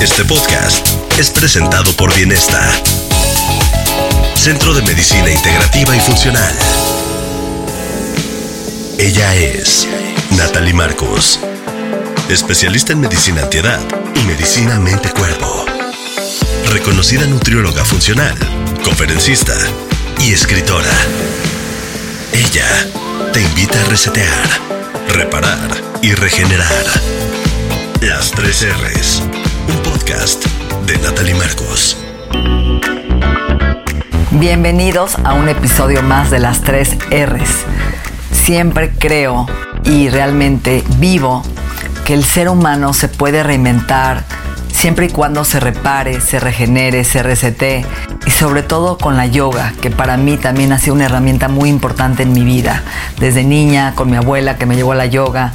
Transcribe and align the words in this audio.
Este 0.00 0.24
podcast 0.24 0.86
es 1.18 1.30
presentado 1.30 1.92
por 1.96 2.14
Bienesta, 2.14 2.70
Centro 4.36 4.72
de 4.72 4.82
Medicina 4.82 5.28
Integrativa 5.28 5.96
y 5.96 5.98
Funcional. 5.98 6.54
Ella 8.96 9.34
es 9.34 9.88
Natalie 10.36 10.72
Marcos, 10.72 11.40
especialista 12.28 12.92
en 12.92 13.00
medicina 13.00 13.42
antiedad 13.42 13.80
y 14.14 14.20
medicina 14.20 14.78
mente-cuerpo. 14.78 15.66
Reconocida 16.70 17.26
nutrióloga 17.26 17.84
funcional, 17.84 18.38
conferencista 18.84 19.54
y 20.20 20.32
escritora. 20.32 20.92
Ella 22.32 22.68
te 23.32 23.40
invita 23.40 23.80
a 23.80 23.84
resetear, 23.86 24.48
reparar 25.08 25.82
y 26.02 26.12
regenerar. 26.14 26.84
Las 28.00 28.30
tres 28.30 28.64
R's. 28.64 29.47
De 30.08 30.96
Natalie 31.02 31.34
Marcos. 31.34 31.98
Bienvenidos 34.30 35.16
a 35.22 35.34
un 35.34 35.50
episodio 35.50 36.02
más 36.02 36.30
de 36.30 36.38
las 36.38 36.62
tres 36.62 36.96
R's. 37.10 37.66
Siempre 38.32 38.90
creo 38.98 39.46
y 39.84 40.08
realmente 40.08 40.82
vivo 40.96 41.42
que 42.06 42.14
el 42.14 42.24
ser 42.24 42.48
humano 42.48 42.94
se 42.94 43.08
puede 43.08 43.42
reinventar 43.42 44.24
siempre 44.72 45.06
y 45.06 45.10
cuando 45.10 45.44
se 45.44 45.60
repare, 45.60 46.22
se 46.22 46.40
regenere, 46.40 47.04
se 47.04 47.22
resete 47.22 47.84
sobre 48.38 48.62
todo 48.62 48.98
con 48.98 49.16
la 49.16 49.26
yoga, 49.26 49.72
que 49.80 49.90
para 49.90 50.16
mí 50.16 50.36
también 50.36 50.70
ha 50.70 50.78
sido 50.78 50.94
una 50.94 51.06
herramienta 51.06 51.48
muy 51.48 51.68
importante 51.68 52.22
en 52.22 52.32
mi 52.32 52.44
vida. 52.44 52.84
Desde 53.18 53.42
niña, 53.42 53.94
con 53.96 54.08
mi 54.08 54.16
abuela 54.16 54.56
que 54.56 54.64
me 54.64 54.76
llevó 54.76 54.92
a 54.92 54.94
la 54.94 55.06
yoga 55.06 55.54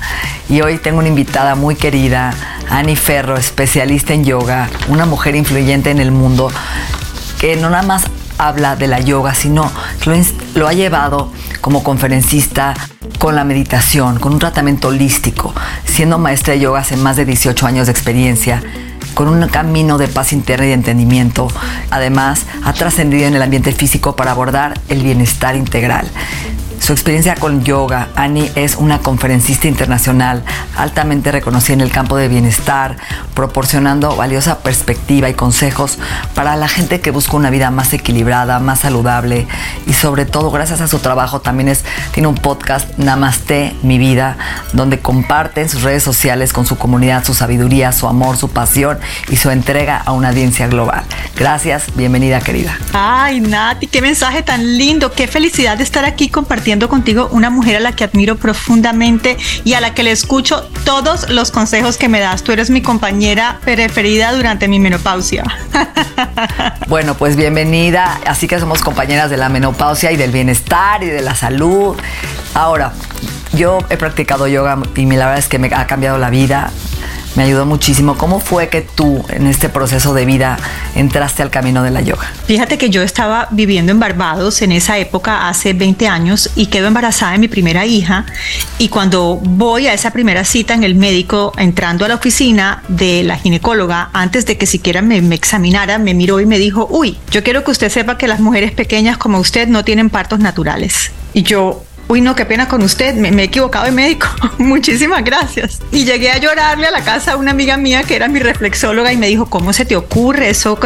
y 0.49 0.59
hoy 0.59 0.79
tengo 0.79 0.99
una 0.99 1.07
invitada 1.07 1.55
muy 1.55 1.75
querida, 1.75 2.33
Annie 2.69 2.97
Ferro, 2.97 3.37
especialista 3.37 4.13
en 4.13 4.25
yoga, 4.25 4.69
una 4.89 5.05
mujer 5.05 5.37
influyente 5.37 5.91
en 5.91 6.01
el 6.01 6.11
mundo 6.11 6.51
que 7.39 7.55
no 7.55 7.69
nada 7.69 7.83
más 7.83 8.03
habla 8.37 8.75
de 8.75 8.87
la 8.87 8.99
yoga, 8.99 9.33
sino 9.33 9.71
lo, 10.55 10.67
ha 10.67 10.73
llevado 10.73 11.31
como 11.61 11.83
conferencista 11.83 12.73
con 13.17 13.37
la 13.37 13.45
meditación, 13.45 14.19
con 14.19 14.33
un 14.33 14.39
tratamiento 14.39 14.89
holístico, 14.89 15.53
siendo 15.85 16.17
maestra 16.19 16.53
de 16.53 16.59
yoga 16.59 16.81
hace 16.81 16.97
más 16.97 17.15
de 17.15 17.23
18 17.23 17.65
años 17.65 17.87
de 17.87 17.93
experiencia 17.93 18.61
con 19.13 19.27
un 19.27 19.47
camino 19.47 19.97
de 19.97 20.07
paz 20.07 20.33
interna 20.33 20.65
y 20.65 20.69
de 20.69 20.75
entendimiento. 20.75 21.47
Además, 21.89 22.45
ha 22.63 22.73
trascendido 22.73 23.27
en 23.27 23.35
el 23.35 23.41
ambiente 23.41 23.71
físico 23.71 24.15
para 24.15 24.31
abordar 24.31 24.79
el 24.89 25.03
bienestar 25.03 25.55
integral. 25.55 26.07
Su 26.83 26.91
experiencia 26.91 27.35
con 27.35 27.63
yoga, 27.63 28.09
Annie 28.13 28.51
es 28.55 28.75
una 28.75 28.99
conferencista 28.99 29.69
internacional 29.69 30.43
altamente 30.75 31.31
reconocida 31.31 31.75
en 31.75 31.79
el 31.79 31.93
campo 31.93 32.17
de 32.17 32.27
bienestar, 32.27 32.97
proporcionando 33.33 34.17
valiosa 34.17 34.59
perspectiva 34.59 35.29
y 35.29 35.33
consejos 35.33 35.97
para 36.35 36.57
la 36.57 36.67
gente 36.67 36.99
que 36.99 37.11
busca 37.11 37.37
una 37.37 37.49
vida 37.51 37.71
más 37.71 37.93
equilibrada, 37.93 38.59
más 38.59 38.81
saludable 38.81 39.47
y 39.87 39.93
sobre 39.93 40.25
todo 40.25 40.51
gracias 40.51 40.81
a 40.81 40.89
su 40.89 40.99
trabajo 40.99 41.39
también 41.39 41.69
es, 41.69 41.85
tiene 42.11 42.27
un 42.27 42.35
podcast 42.35 42.97
Namaste 42.97 43.73
Mi 43.81 43.97
Vida, 43.97 44.35
donde 44.73 44.99
comparte 44.99 45.61
en 45.61 45.69
sus 45.69 45.83
redes 45.83 46.03
sociales 46.03 46.51
con 46.51 46.65
su 46.65 46.77
comunidad 46.77 47.23
su 47.23 47.33
sabiduría, 47.33 47.93
su 47.93 48.09
amor, 48.09 48.35
su 48.35 48.49
pasión 48.49 48.99
y 49.29 49.37
su 49.37 49.51
entrega 49.51 49.99
a 50.05 50.11
una 50.11 50.29
audiencia 50.29 50.67
global. 50.67 51.05
Gracias, 51.37 51.95
bienvenida 51.95 52.41
querida. 52.41 52.77
Ay, 52.91 53.39
Nati, 53.39 53.87
qué 53.87 54.01
mensaje 54.01 54.43
tan 54.43 54.77
lindo, 54.77 55.13
qué 55.13 55.27
felicidad 55.27 55.77
de 55.77 55.85
estar 55.85 56.03
aquí 56.03 56.27
compartiendo 56.27 56.72
contigo 56.79 57.29
una 57.31 57.49
mujer 57.49 57.77
a 57.77 57.79
la 57.79 57.93
que 57.93 58.03
admiro 58.03 58.35
profundamente 58.35 59.37
y 59.63 59.73
a 59.73 59.81
la 59.81 59.93
que 59.93 60.03
le 60.03 60.11
escucho 60.11 60.63
todos 60.85 61.29
los 61.29 61.51
consejos 61.51 61.97
que 61.97 62.09
me 62.09 62.19
das. 62.19 62.43
Tú 62.43 62.51
eres 62.51 62.69
mi 62.69 62.81
compañera 62.81 63.59
preferida 63.63 64.33
durante 64.33 64.67
mi 64.67 64.79
menopausia. 64.79 65.43
Bueno, 66.87 67.15
pues 67.15 67.35
bienvenida. 67.35 68.19
Así 68.27 68.47
que 68.47 68.59
somos 68.59 68.81
compañeras 68.81 69.29
de 69.31 69.37
la 69.37 69.49
menopausia 69.49 70.11
y 70.11 70.17
del 70.17 70.31
bienestar 70.31 71.01
y 71.01 71.07
de 71.07 71.21
la 71.21 71.33
salud. 71.33 71.95
Ahora, 72.53 72.93
yo 73.53 73.79
he 73.89 73.97
practicado 73.97 74.47
yoga 74.47 74.77
y 74.95 75.05
la 75.05 75.25
verdad 75.25 75.37
es 75.37 75.47
que 75.47 75.59
me 75.59 75.73
ha 75.73 75.87
cambiado 75.87 76.17
la 76.17 76.29
vida 76.29 76.71
me 77.35 77.43
ayudó 77.43 77.65
muchísimo. 77.65 78.17
¿Cómo 78.17 78.39
fue 78.39 78.69
que 78.69 78.81
tú 78.81 79.23
en 79.29 79.47
este 79.47 79.69
proceso 79.69 80.13
de 80.13 80.25
vida 80.25 80.57
entraste 80.95 81.41
al 81.41 81.49
camino 81.49 81.83
de 81.83 81.91
la 81.91 82.01
yoga? 82.01 82.31
Fíjate 82.45 82.77
que 82.77 82.89
yo 82.89 83.01
estaba 83.01 83.47
viviendo 83.51 83.91
en 83.91 83.99
Barbados 83.99 84.61
en 84.61 84.71
esa 84.71 84.97
época, 84.97 85.47
hace 85.49 85.73
20 85.73 86.07
años, 86.07 86.51
y 86.55 86.67
quedo 86.67 86.87
embarazada 86.87 87.33
de 87.33 87.39
mi 87.39 87.47
primera 87.47 87.85
hija. 87.85 88.25
Y 88.77 88.89
cuando 88.89 89.39
voy 89.41 89.87
a 89.87 89.93
esa 89.93 90.11
primera 90.11 90.43
cita 90.43 90.73
en 90.73 90.83
el 90.83 90.95
médico, 90.95 91.53
entrando 91.57 92.05
a 92.05 92.07
la 92.07 92.15
oficina 92.15 92.83
de 92.87 93.23
la 93.23 93.37
ginecóloga, 93.37 94.09
antes 94.13 94.45
de 94.45 94.57
que 94.57 94.65
siquiera 94.65 95.01
me, 95.01 95.21
me 95.21 95.35
examinara, 95.35 95.97
me 95.97 96.13
miró 96.13 96.39
y 96.39 96.45
me 96.45 96.59
dijo, 96.59 96.87
uy, 96.89 97.17
yo 97.31 97.43
quiero 97.43 97.63
que 97.63 97.71
usted 97.71 97.89
sepa 97.89 98.17
que 98.17 98.27
las 98.27 98.39
mujeres 98.39 98.71
pequeñas 98.71 99.17
como 99.17 99.39
usted 99.39 99.67
no 99.67 99.83
tienen 99.83 100.09
partos 100.09 100.39
naturales. 100.39 101.11
Y 101.33 101.43
yo, 101.43 101.83
uy, 102.13 102.21
no, 102.21 102.35
qué 102.35 102.45
pena 102.45 102.67
con 102.67 102.83
usted, 102.83 103.15
me, 103.15 103.29
he 103.29 103.45
equivocado 103.45 103.85
de 103.85 103.91
médico, 103.91 104.27
muchísimas 104.59 105.23
gracias. 105.23 105.79
Y 105.91 106.05
llegué 106.05 106.29
a 106.29 106.37
llorarle 106.37 106.85
a 106.85 106.91
la 106.91 107.03
casa 107.03 107.31
a 107.31 107.37
una 107.37 107.49
amiga 107.49 107.75
mía 107.75 108.03
que 108.03 108.15
era 108.15 108.27
mi 108.27 108.39
reflexóloga 108.39 109.11
y 109.11 109.17
me 109.17 109.27
dijo, 109.27 109.47
¿cómo 109.47 109.73
se 109.73 109.83
te 109.83 109.95
ocurre? 109.95 110.49
Eso, 110.49 110.79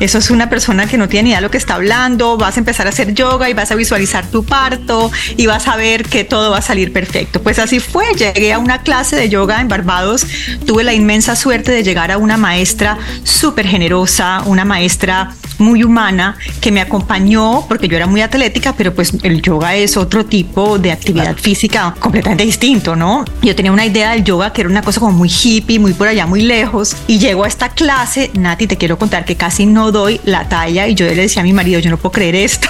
eso 0.00 0.18
es 0.18 0.30
una 0.30 0.50
persona 0.50 0.86
que 0.86 0.98
no 0.98 1.08
tiene 1.08 1.22
ni 1.22 1.30
idea 1.30 1.38
de 1.38 1.42
lo 1.42 1.50
que 1.50 1.56
está 1.56 1.76
hablando, 1.76 2.36
vas 2.36 2.58
a 2.58 2.60
empezar 2.60 2.86
a 2.86 2.90
hacer 2.90 3.14
yoga 3.14 3.48
y 3.48 3.54
vas 3.54 3.70
a 3.70 3.74
visualizar 3.74 4.26
tu 4.26 4.44
parto 4.44 5.10
y 5.38 5.46
vas 5.46 5.66
a 5.66 5.76
ver 5.76 6.04
que 6.04 6.24
todo 6.24 6.50
va 6.50 6.58
a 6.58 6.62
salir 6.62 6.92
perfecto. 6.92 7.42
Pues 7.42 7.58
así 7.58 7.80
fue, 7.80 8.04
llegué 8.14 8.52
a 8.52 8.58
una 8.58 8.82
clase 8.82 9.16
de 9.16 9.30
yoga 9.30 9.62
en 9.62 9.68
Barbados, 9.68 10.26
tuve 10.66 10.84
la 10.84 10.92
inmensa 10.92 11.36
suerte 11.36 11.72
de 11.72 11.84
llegar 11.84 12.10
a 12.12 12.18
una 12.18 12.36
maestra 12.36 12.98
súper 13.24 13.66
generosa, 13.66 14.42
una 14.44 14.66
maestra 14.66 15.30
muy 15.58 15.84
humana 15.84 16.36
que 16.60 16.72
me 16.72 16.80
acompañó 16.80 17.64
porque 17.68 17.88
yo 17.88 17.96
era 17.96 18.06
muy 18.06 18.20
atlética, 18.20 18.74
pero 18.76 18.94
pues 18.94 19.12
el 19.22 19.42
yoga 19.42 19.74
es 19.74 19.96
otro 19.96 20.24
tipo 20.24 20.78
de 20.78 20.92
actividad 20.92 21.36
física 21.36 21.94
completamente 21.98 22.44
distinto, 22.44 22.96
¿no? 22.96 23.24
Yo 23.42 23.54
tenía 23.54 23.72
una 23.72 23.86
idea 23.86 24.12
del 24.12 24.24
yoga 24.24 24.52
que 24.52 24.62
era 24.62 24.70
una 24.70 24.82
cosa 24.82 25.00
como 25.00 25.12
muy 25.12 25.30
hippie, 25.30 25.78
muy 25.78 25.92
por 25.92 26.08
allá, 26.08 26.26
muy 26.26 26.42
lejos, 26.42 26.96
y 27.06 27.18
llego 27.18 27.44
a 27.44 27.48
esta 27.48 27.70
clase, 27.70 28.30
Nati, 28.34 28.66
te 28.66 28.76
quiero 28.76 28.98
contar 28.98 29.24
que 29.24 29.36
casi 29.36 29.66
no 29.66 29.92
doy 29.92 30.20
la 30.24 30.48
talla 30.48 30.86
y 30.88 30.94
yo 30.94 31.06
le 31.06 31.14
decía 31.14 31.42
a 31.42 31.44
mi 31.44 31.52
marido, 31.52 31.80
yo 31.80 31.90
no 31.90 31.96
puedo 31.96 32.12
creer 32.12 32.34
esto. 32.34 32.68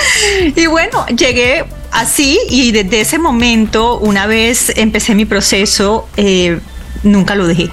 y 0.56 0.66
bueno, 0.66 1.06
llegué 1.06 1.64
así 1.92 2.38
y 2.48 2.72
desde 2.72 3.00
ese 3.00 3.18
momento, 3.18 3.98
una 3.98 4.26
vez 4.26 4.72
empecé 4.76 5.14
mi 5.14 5.24
proceso, 5.24 6.08
eh, 6.16 6.58
nunca 7.02 7.34
lo 7.34 7.46
dejé. 7.46 7.70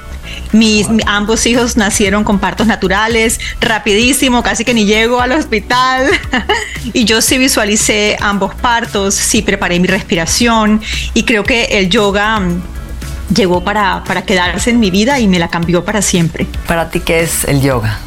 Mis, 0.54 0.88
ambos 1.08 1.46
hijos 1.48 1.78
nacieron 1.78 2.24
con 2.24 2.40
partos 2.40 2.68
naturales, 2.68 3.40
rapidísimo, 3.60 4.44
casi 4.44 4.64
que 4.64 4.74
ni 4.74 4.86
llego 4.86 5.20
al 5.20 5.32
hospital. 5.32 6.08
y 6.94 7.06
yo 7.06 7.22
sí 7.22 7.38
visualicé 7.38 8.18
ambos 8.22 8.54
partos, 8.56 9.16
sí 9.16 9.42
preparé 9.42 9.80
mi 9.80 9.88
respiración 9.88 10.82
y 11.14 11.24
creo 11.24 11.44
que 11.44 11.66
el 11.66 11.90
yoga 11.90 12.40
mm, 12.40 12.62
llegó 13.36 13.64
para, 13.64 14.04
para 14.04 14.22
quedarse 14.22 14.70
en 14.70 14.80
mi 14.80 14.92
vida 14.92 15.20
y 15.20 15.28
me 15.28 15.40
la 15.40 15.48
cambió 15.48 15.84
para 15.84 16.02
siempre. 16.02 16.46
¿Para 16.68 16.90
ti 16.90 17.00
qué 17.00 17.22
es 17.22 17.46
el 17.46 17.62
yoga? 17.62 18.00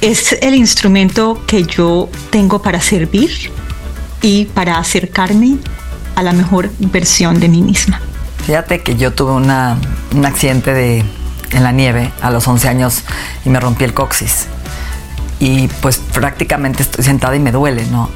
Es 0.00 0.36
el 0.40 0.54
instrumento 0.54 1.42
que 1.46 1.62
yo 1.62 2.08
tengo 2.30 2.60
para 2.60 2.80
servir 2.80 3.30
y 4.20 4.46
para 4.46 4.78
acercarme 4.78 5.58
a 6.16 6.22
la 6.22 6.32
mejor 6.32 6.70
versión 6.78 7.38
de 7.38 7.48
mí 7.48 7.62
misma. 7.62 8.00
Fíjate 8.46 8.82
que 8.82 8.96
yo 8.96 9.12
tuve 9.12 9.32
una, 9.32 9.78
un 10.14 10.24
accidente 10.24 10.72
de, 10.72 11.04
en 11.52 11.62
la 11.62 11.72
nieve 11.72 12.12
a 12.20 12.30
los 12.30 12.46
11 12.46 12.68
años 12.68 13.04
y 13.44 13.50
me 13.50 13.60
rompí 13.60 13.84
el 13.84 13.94
coxis. 13.94 14.46
Y 15.38 15.68
pues 15.80 15.98
prácticamente 15.98 16.82
estoy 16.82 17.04
sentada 17.04 17.34
y 17.34 17.40
me 17.40 17.50
duele, 17.50 17.86
¿no? 17.86 18.10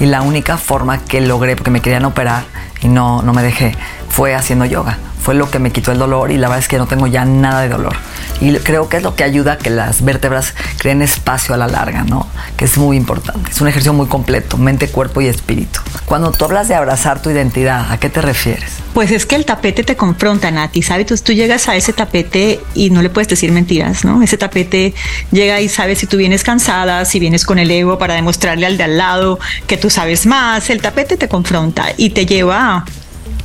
Y 0.00 0.06
la 0.06 0.22
única 0.22 0.56
forma 0.56 0.98
que 0.98 1.20
logré, 1.20 1.56
porque 1.56 1.70
me 1.70 1.80
querían 1.80 2.04
operar 2.04 2.44
y 2.80 2.88
no, 2.88 3.22
no 3.22 3.32
me 3.32 3.42
dejé, 3.42 3.74
fue 4.18 4.34
haciendo 4.34 4.64
yoga. 4.64 4.98
Fue 5.22 5.36
lo 5.36 5.48
que 5.48 5.60
me 5.60 5.70
quitó 5.70 5.92
el 5.92 5.98
dolor 5.98 6.32
y 6.32 6.38
la 6.38 6.48
verdad 6.48 6.58
es 6.58 6.66
que 6.66 6.76
no 6.76 6.88
tengo 6.88 7.06
ya 7.06 7.24
nada 7.24 7.60
de 7.60 7.68
dolor. 7.68 7.94
Y 8.40 8.52
creo 8.56 8.88
que 8.88 8.96
es 8.96 9.04
lo 9.04 9.14
que 9.14 9.22
ayuda 9.22 9.52
a 9.52 9.58
que 9.58 9.70
las 9.70 10.04
vértebras 10.04 10.54
creen 10.78 11.02
espacio 11.02 11.54
a 11.54 11.56
la 11.56 11.68
larga, 11.68 12.02
¿no? 12.02 12.26
Que 12.56 12.64
es 12.64 12.76
muy 12.78 12.96
importante. 12.96 13.48
Es 13.48 13.60
un 13.60 13.68
ejercicio 13.68 13.92
muy 13.92 14.08
completo, 14.08 14.58
mente, 14.58 14.88
cuerpo 14.88 15.20
y 15.20 15.28
espíritu. 15.28 15.78
Cuando 16.04 16.32
tú 16.32 16.46
hablas 16.46 16.66
de 16.66 16.74
abrazar 16.74 17.22
tu 17.22 17.30
identidad, 17.30 17.92
¿a 17.92 18.00
qué 18.00 18.10
te 18.10 18.20
refieres? 18.20 18.72
Pues 18.92 19.12
es 19.12 19.24
que 19.24 19.36
el 19.36 19.44
tapete 19.44 19.84
te 19.84 19.94
confronta, 19.94 20.50
Nati, 20.50 20.82
¿sabes? 20.82 21.22
Tú, 21.22 21.32
llegas 21.32 21.68
a 21.68 21.76
ese 21.76 21.92
tapete 21.92 22.58
y 22.74 22.90
no 22.90 23.02
le 23.02 23.10
puedes 23.10 23.28
decir 23.28 23.52
mentiras, 23.52 24.04
¿no? 24.04 24.20
Ese 24.20 24.36
tapete 24.36 24.94
llega 25.30 25.60
y 25.60 25.68
sabes 25.68 26.00
si 26.00 26.08
tú 26.08 26.16
vienes 26.16 26.42
cansada, 26.42 27.04
si 27.04 27.20
vienes 27.20 27.46
con 27.46 27.60
el 27.60 27.70
ego 27.70 27.98
para 27.98 28.14
demostrarle 28.14 28.66
al 28.66 28.76
de 28.76 28.82
al 28.82 28.98
lado 28.98 29.38
que 29.68 29.76
tú 29.76 29.90
sabes 29.90 30.26
más. 30.26 30.70
El 30.70 30.82
tapete 30.82 31.16
te 31.16 31.28
confronta 31.28 31.86
y 31.96 32.10
te 32.10 32.26
lleva 32.26 32.84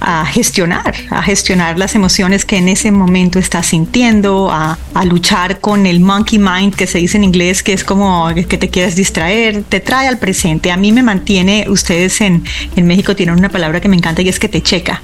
a 0.06 0.26
gestionar, 0.26 0.94
a 1.10 1.24
gestionar 1.24 1.80
las 1.80 1.96
emociones 1.96 2.44
que 2.44 2.58
en 2.58 2.68
ese 2.68 2.92
momento 2.92 3.40
estás 3.40 3.68
sintiendo, 3.68 4.52
a, 4.52 4.78
luchar 5.06 5.60
con 5.60 5.86
el 5.86 6.00
monkey 6.00 6.40
mind 6.40 6.76
que 6.76 6.88
se 6.88 6.98
dice 6.98 7.18
en 7.18 7.24
inglés, 7.24 7.64
que 7.64 7.74
es 7.74 7.84
como 7.84 8.28
que 8.34 8.58
te 8.58 8.70
quieres 8.70 8.96
distraer, 8.96 9.64
te 9.64 9.80
trae 9.80 10.08
al 10.08 10.18
presente. 10.18 10.72
A 10.72 10.78
mí 10.78 10.92
me 10.92 11.04
mantiene, 11.04 11.66
ustedes 11.70 12.22
en, 12.22 12.44
en 12.76 12.88
México 12.88 13.16
tienen 13.16 13.36
una 13.36 13.50
palabra 13.50 13.80
que 13.82 13.90
me 13.90 13.96
encanta 13.96 14.22
y 14.22 14.30
es 14.30 14.40
que 14.40 14.50
te 14.50 14.62
checa, 14.62 15.02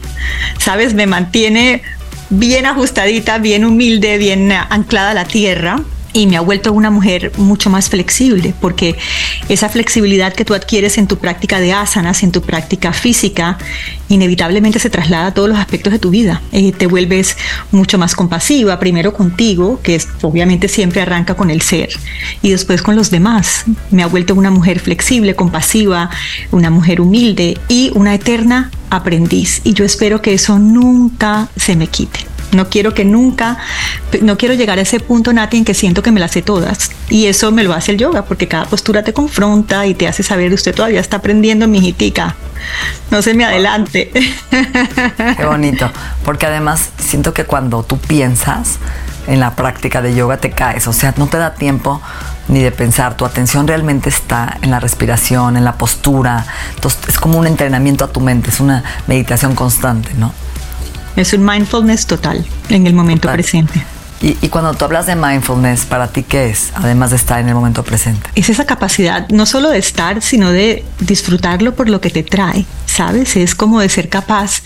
¿sabes? 0.57 0.93
Me 0.93 1.07
mantiene 1.07 1.81
bien 2.29 2.65
ajustadita, 2.65 3.37
bien 3.37 3.65
humilde, 3.65 4.17
bien 4.17 4.51
anclada 4.51 5.11
a 5.11 5.13
la 5.13 5.25
tierra 5.25 5.81
y 6.13 6.27
me 6.27 6.37
ha 6.37 6.41
vuelto 6.41 6.73
una 6.73 6.89
mujer 6.89 7.31
mucho 7.37 7.69
más 7.69 7.89
flexible, 7.89 8.53
porque 8.59 8.95
esa 9.47 9.69
flexibilidad 9.69 10.33
que 10.33 10.45
tú 10.45 10.53
adquieres 10.53 10.97
en 10.97 11.07
tu 11.07 11.17
práctica 11.17 11.59
de 11.59 11.73
asanas, 11.73 12.23
en 12.23 12.31
tu 12.31 12.41
práctica 12.41 12.93
física, 12.93 13.57
inevitablemente 14.09 14.79
se 14.79 14.89
traslada 14.89 15.27
a 15.27 15.33
todos 15.33 15.49
los 15.49 15.59
aspectos 15.59 15.93
de 15.93 15.99
tu 15.99 16.09
vida. 16.09 16.41
Eh, 16.51 16.71
te 16.71 16.87
vuelves 16.87 17.37
mucho 17.71 17.97
más 17.97 18.15
compasiva, 18.15 18.79
primero 18.79 19.13
contigo, 19.13 19.79
que 19.83 19.95
es, 19.95 20.07
obviamente 20.21 20.67
siempre 20.67 21.01
arranca 21.01 21.35
con 21.35 21.49
el 21.49 21.61
ser, 21.61 21.89
y 22.41 22.49
después 22.49 22.81
con 22.81 22.95
los 22.95 23.11
demás. 23.11 23.65
Me 23.91 24.03
ha 24.03 24.07
vuelto 24.07 24.33
una 24.35 24.51
mujer 24.51 24.79
flexible, 24.79 25.35
compasiva, 25.35 26.09
una 26.51 26.69
mujer 26.69 27.01
humilde 27.01 27.57
y 27.67 27.91
una 27.93 28.15
eterna 28.15 28.71
aprendiz. 28.89 29.61
Y 29.63 29.73
yo 29.73 29.85
espero 29.85 30.21
que 30.21 30.33
eso 30.33 30.57
nunca 30.57 31.49
se 31.55 31.75
me 31.75 31.87
quite. 31.87 32.28
No 32.51 32.69
quiero 32.69 32.93
que 32.93 33.05
nunca, 33.05 33.57
no 34.21 34.37
quiero 34.37 34.55
llegar 34.55 34.79
a 34.79 34.81
ese 34.81 34.99
punto, 34.99 35.31
Nati, 35.33 35.57
en 35.57 35.65
que 35.65 35.73
siento 35.73 36.01
que 36.01 36.11
me 36.11 36.19
las 36.19 36.31
sé 36.31 36.41
todas. 36.41 36.91
Y 37.09 37.27
eso 37.27 37.51
me 37.51 37.63
lo 37.63 37.73
hace 37.73 37.91
el 37.91 37.97
yoga, 37.97 38.25
porque 38.25 38.47
cada 38.47 38.65
postura 38.65 39.03
te 39.03 39.13
confronta 39.13 39.85
y 39.85 39.93
te 39.93 40.07
hace 40.07 40.23
saber, 40.23 40.51
usted 40.53 40.73
todavía 40.73 40.99
está 40.99 41.17
aprendiendo, 41.17 41.67
mijitica. 41.67 42.35
No 43.11 43.21
se 43.21 43.33
me 43.33 43.45
adelante. 43.45 44.11
Qué 45.37 45.45
bonito. 45.45 45.91
Porque 46.23 46.45
además 46.45 46.89
siento 46.97 47.33
que 47.33 47.45
cuando 47.45 47.83
tú 47.83 47.97
piensas 47.97 48.79
en 49.27 49.39
la 49.39 49.55
práctica 49.55 50.01
de 50.01 50.15
yoga 50.15 50.37
te 50.37 50.51
caes. 50.51 50.87
O 50.87 50.93
sea, 50.93 51.13
no 51.17 51.27
te 51.27 51.37
da 51.37 51.53
tiempo 51.53 52.01
ni 52.47 52.61
de 52.61 52.71
pensar. 52.71 53.15
Tu 53.15 53.25
atención 53.25 53.67
realmente 53.67 54.09
está 54.09 54.57
en 54.61 54.71
la 54.71 54.79
respiración, 54.79 55.55
en 55.55 55.63
la 55.63 55.73
postura. 55.73 56.45
Entonces 56.75 56.99
es 57.09 57.19
como 57.19 57.37
un 57.37 57.47
entrenamiento 57.47 58.03
a 58.03 58.07
tu 58.11 58.19
mente, 58.19 58.49
es 58.49 58.59
una 58.59 58.83
meditación 59.07 59.55
constante, 59.55 60.13
¿no? 60.15 60.33
Es 61.15 61.33
un 61.33 61.45
mindfulness 61.45 62.05
total 62.05 62.45
en 62.69 62.87
el 62.87 62.93
momento 62.93 63.31
presente. 63.31 63.83
Y, 64.21 64.33
cuando 64.49 64.73
tú 64.73 64.83
hablas 64.83 65.05
de 65.05 65.15
mindfulness, 65.15 65.85
¿para 65.85 66.07
ti 66.07 66.23
qué 66.23 66.49
es? 66.49 66.71
Además 66.75 67.11
de 67.11 67.15
estar 67.15 67.39
en 67.39 67.47
el 67.47 67.55
momento 67.55 67.83
presente. 67.83 68.29
Es 68.35 68.49
esa 68.49 68.65
capacidad 68.65 69.29
no 69.29 69.45
solo 69.45 69.69
de 69.69 69.77
estar, 69.77 70.21
sino 70.21 70.51
de 70.51 70.83
disfrutarlo 70.99 71.73
por 71.73 71.89
lo 71.89 72.01
que 72.01 72.09
te 72.09 72.23
trae, 72.23 72.65
¿sabes? 72.85 73.37
Es 73.37 73.55
como 73.55 73.79
de 73.79 73.87
ser 73.87 74.09
capaz 74.09 74.61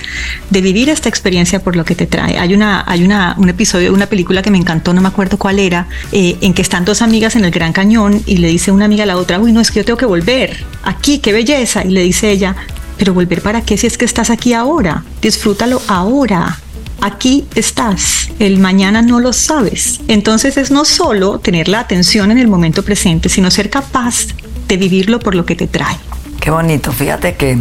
de 0.49 0.61
vivir 0.61 0.89
esta 0.89 1.07
experiencia 1.07 1.59
por 1.59 1.75
lo 1.75 1.85
que 1.85 1.93
te 1.93 2.07
trae. 2.07 2.39
Hay, 2.39 2.55
una, 2.55 2.83
hay 2.87 3.03
una, 3.03 3.35
un 3.37 3.47
episodio 3.47 3.89
de 3.89 3.95
una 3.95 4.07
película 4.07 4.41
que 4.41 4.49
me 4.49 4.57
encantó, 4.57 4.91
no 4.91 5.01
me 5.01 5.09
acuerdo 5.09 5.37
cuál 5.37 5.59
era, 5.59 5.87
eh, 6.11 6.35
en 6.41 6.55
que 6.55 6.63
están 6.63 6.83
dos 6.83 7.03
amigas 7.03 7.35
en 7.35 7.45
el 7.45 7.51
Gran 7.51 7.73
Cañón 7.73 8.23
y 8.25 8.37
le 8.37 8.47
dice 8.47 8.71
una 8.71 8.85
amiga 8.85 9.03
a 9.03 9.07
la 9.07 9.17
otra, 9.17 9.39
uy, 9.39 9.51
no, 9.51 9.61
es 9.61 9.69
que 9.69 9.81
yo 9.81 9.85
tengo 9.85 9.97
que 9.97 10.07
volver. 10.07 10.65
Aquí, 10.83 11.19
qué 11.19 11.31
belleza. 11.31 11.83
Y 11.85 11.89
le 11.89 12.01
dice 12.01 12.31
ella, 12.31 12.55
pero 12.97 13.13
volver 13.13 13.41
para 13.41 13.61
qué 13.61 13.77
si 13.77 13.87
es 13.87 13.97
que 13.97 14.05
estás 14.05 14.29
aquí 14.29 14.53
ahora. 14.53 15.03
Disfrútalo 15.21 15.81
ahora. 15.87 16.59
Aquí 17.01 17.45
estás, 17.55 18.29
el 18.39 18.59
mañana 18.59 19.01
no 19.01 19.19
lo 19.19 19.33
sabes. 19.33 19.99
Entonces 20.07 20.55
es 20.57 20.71
no 20.71 20.85
solo 20.85 21.39
tener 21.39 21.67
la 21.67 21.81
atención 21.81 22.31
en 22.31 22.37
el 22.37 22.47
momento 22.47 22.83
presente, 22.83 23.27
sino 23.27 23.51
ser 23.51 23.69
capaz 23.69 24.27
de 24.67 24.77
vivirlo 24.77 25.19
por 25.19 25.35
lo 25.35 25.45
que 25.45 25.55
te 25.55 25.67
trae. 25.67 25.97
Qué 26.39 26.49
bonito, 26.49 26.91
fíjate 26.93 27.35
que 27.35 27.57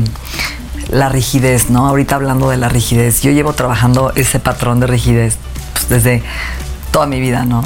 la 0.91 1.09
rigidez, 1.09 1.71
¿no? 1.71 1.89
Ahorita 1.89 2.15
hablando 2.15 2.51
de 2.51 2.57
la 2.57 2.69
rigidez, 2.69 3.23
yo 3.23 3.33
llevo 3.33 3.53
trabajando 3.53 4.13
ese 4.15 4.39
patrón 4.39 4.79
de 4.79 4.87
rigidez 4.87 5.39
pues, 5.73 5.89
desde 5.89 6.23
toda 6.93 7.07
mi 7.07 7.21
vida, 7.21 7.45
¿no? 7.45 7.65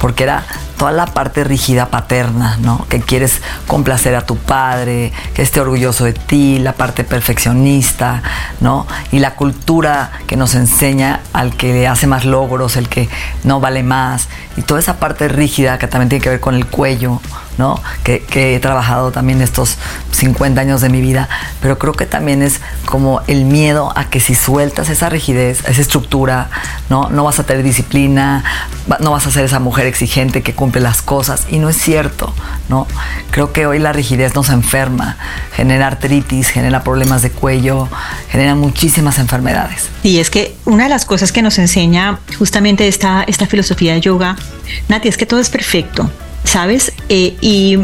Porque 0.00 0.22
era 0.22 0.46
toda 0.78 0.92
la 0.92 1.06
parte 1.06 1.44
rígida 1.44 1.86
paterna, 1.86 2.56
¿no? 2.60 2.86
Que 2.88 3.00
quieres 3.00 3.42
complacer 3.66 4.14
a 4.14 4.24
tu 4.24 4.36
padre, 4.36 5.12
que 5.34 5.42
esté 5.42 5.60
orgulloso 5.60 6.04
de 6.04 6.12
ti, 6.12 6.58
la 6.60 6.72
parte 6.72 7.04
perfeccionista, 7.04 8.22
¿no? 8.60 8.86
Y 9.12 9.18
la 9.18 9.34
cultura 9.34 10.12
que 10.26 10.36
nos 10.36 10.54
enseña 10.54 11.20
al 11.32 11.56
que 11.56 11.86
hace 11.86 12.06
más 12.06 12.24
logros, 12.24 12.76
el 12.76 12.88
que 12.88 13.08
no 13.44 13.60
vale 13.60 13.82
más, 13.82 14.28
y 14.56 14.62
toda 14.62 14.80
esa 14.80 14.98
parte 14.98 15.28
rígida 15.28 15.78
que 15.78 15.86
también 15.86 16.08
tiene 16.08 16.22
que 16.22 16.30
ver 16.30 16.40
con 16.40 16.54
el 16.54 16.66
cuello, 16.66 17.20
¿no? 17.58 17.80
Que, 18.04 18.24
he 18.54 18.60
trabajado 18.60 19.10
también 19.10 19.42
estos 19.42 19.76
50 20.12 20.60
años 20.60 20.80
de 20.80 20.88
mi 20.88 21.00
vida, 21.00 21.28
pero 21.60 21.78
creo 21.78 21.92
que 21.92 22.06
también 22.06 22.42
es 22.42 22.60
como 22.86 23.20
el 23.26 23.44
miedo 23.44 23.92
a 23.96 24.04
que 24.08 24.20
si 24.20 24.34
sueltas 24.34 24.88
esa 24.88 25.08
rigidez, 25.08 25.60
esa 25.68 25.80
estructura, 25.80 26.50
¿no? 26.88 27.10
No 27.10 27.24
vas 27.24 27.38
a 27.38 27.44
tener 27.44 27.62
disciplina, 27.62 28.44
no 29.00 29.10
vas 29.10 29.26
a 29.26 29.30
ser 29.30 29.44
esa 29.44 29.58
mujer 29.58 29.86
exigente 29.86 30.42
que 30.42 30.54
cumple 30.54 30.80
las 30.80 31.02
cosas, 31.02 31.46
y 31.50 31.58
no 31.58 31.68
es 31.68 31.76
cierto, 31.76 32.32
¿no? 32.68 32.86
Creo 33.30 33.52
que 33.52 33.66
hoy 33.66 33.78
la 33.78 33.92
rigidez 33.92 34.34
nos 34.34 34.48
enferma, 34.48 35.16
genera 35.54 35.88
artritis, 35.88 36.48
genera 36.48 36.82
problemas 36.82 37.22
de 37.22 37.30
cuello, 37.30 37.88
genera 38.30 38.54
muchísimas 38.54 39.18
enfermedades. 39.18 39.88
Y 40.02 40.18
es 40.18 40.30
que 40.30 40.56
una 40.64 40.84
de 40.84 40.90
las 40.90 41.04
cosas 41.04 41.32
que 41.32 41.42
nos 41.42 41.58
enseña 41.58 42.20
justamente 42.38 42.86
esta, 42.88 43.24
esta 43.24 43.46
filosofía 43.46 43.94
de 43.94 44.00
yoga, 44.00 44.36
Nati, 44.88 45.08
es 45.08 45.16
que 45.16 45.26
todo 45.26 45.40
es 45.40 45.50
perfecto 45.50 46.10
¿sabes? 46.48 46.92
Eh, 47.08 47.36
y 47.40 47.78